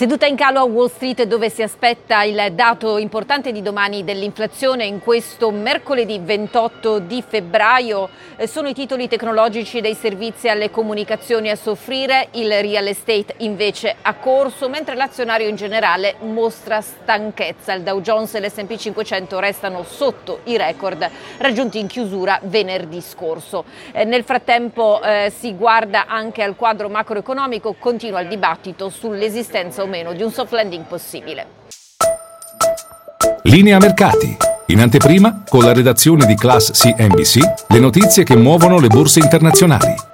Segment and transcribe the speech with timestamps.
[0.00, 4.86] Seduta in calo a Wall Street dove si aspetta il dato importante di domani dell'inflazione
[4.86, 8.08] in questo mercoledì 28 di febbraio
[8.38, 13.94] eh, sono i titoli tecnologici dei servizi alle comunicazioni a soffrire, il real estate invece
[14.00, 17.74] a corso, mentre l'azionario in generale mostra stanchezza.
[17.74, 21.06] Il Dow Jones e l'S&P 500 restano sotto i record
[21.36, 23.64] raggiunti in chiusura venerdì scorso.
[23.92, 29.88] Eh, nel frattempo eh, si guarda anche al quadro macroeconomico, continua il dibattito sull'esistenza o
[29.90, 31.58] meno di un soft landing possibile.
[33.42, 34.36] Linea mercati.
[34.66, 40.09] In anteprima, con la redazione di Class CNBC, le notizie che muovono le borse internazionali.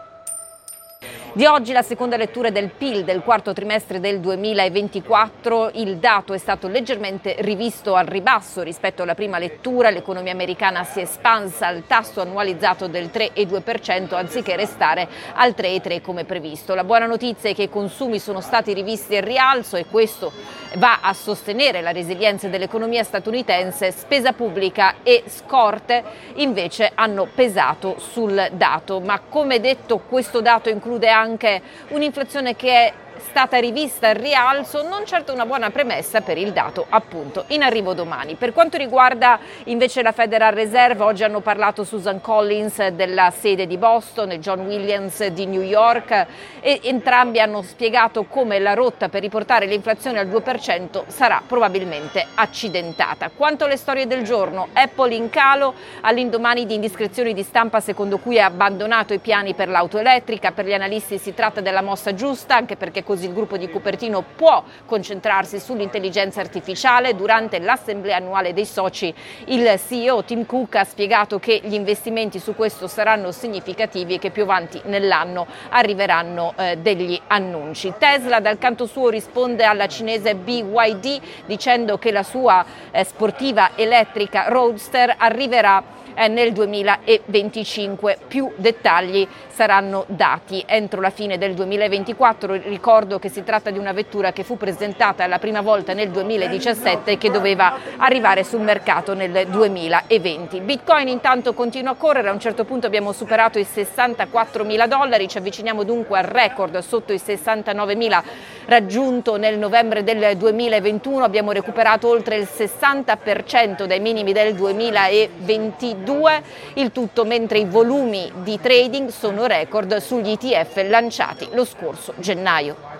[1.37, 6.39] Di oggi la seconda lettura del PIL del quarto trimestre del 2024, il dato è
[6.39, 11.85] stato leggermente rivisto al ribasso rispetto alla prima lettura, l'economia americana si è espansa al
[11.87, 16.75] tasso annualizzato del 3,2% anziché restare al 3,3% come previsto.
[16.75, 20.33] La buona notizia è che i consumi sono stati rivisti al rialzo e questo
[20.77, 26.03] va a sostenere la resilienza dell'economia statunitense, spesa pubblica e scorte
[26.35, 32.93] invece hanno pesato sul dato, ma come detto questo dato include anche un'inflazione che è
[33.19, 37.95] stata rivista al rialzo, non certo una buona premessa per il dato appunto in arrivo
[37.95, 38.35] domani.
[38.35, 43.77] Per quanto riguarda invece la Federal Reserve, oggi hanno parlato Susan Collins della sede di
[43.79, 46.27] Boston e John Williams di New York
[46.61, 53.31] e entrambi hanno spiegato come la rotta per riportare l'inflazione al 2% sarà probabilmente accidentata.
[53.35, 58.41] Quanto alle storie del giorno, Apple in calo all'indomani di indiscrezioni di stampa secondo cui
[58.41, 62.57] ha abbandonato i piani per l'auto elettrica, per gli analisti si tratta della mossa giusta
[62.57, 67.15] anche perché così il gruppo di Cupertino può concentrarsi sull'intelligenza artificiale.
[67.15, 69.15] Durante l'assemblea annuale dei soci
[69.47, 74.31] il CEO Tim Cook ha spiegato che gli investimenti su questo saranno significativi e che
[74.31, 77.95] più avanti nell'anno arriveranno eh, degli annunci.
[77.97, 84.49] Tesla dal canto suo risponde alla cinese BYD dicendo che la sua eh, sportiva elettrica
[84.49, 88.19] Roadster arriverà eh, nel 2025.
[88.27, 92.55] Più dettagli saranno dati entro la fine del 2024.
[92.55, 97.13] Ricordo che si tratta di una vettura che fu presentata la prima volta nel 2017
[97.13, 100.61] e che doveva arrivare sul mercato nel 2020.
[100.61, 105.29] Bitcoin intanto continua a correre, a un certo punto abbiamo superato i 64 mila dollari,
[105.29, 108.23] ci avviciniamo dunque al record sotto i 69 mila
[108.67, 116.43] raggiunto nel novembre del 2021, abbiamo recuperato oltre il 60% dai minimi del 2022 2,
[116.75, 122.96] il tutto mentre i volumi di trading sono record sugli ETF lanciati lo scorso gennaio.